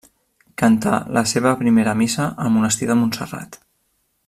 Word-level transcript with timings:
Cantà 0.61 0.93
la 1.17 1.23
seva 1.33 1.51
primera 1.59 1.95
missa 2.01 2.25
al 2.47 2.51
monestir 2.57 2.91
de 2.93 2.97
Montserrat. 3.03 3.63